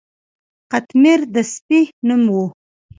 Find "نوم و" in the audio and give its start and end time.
2.07-2.37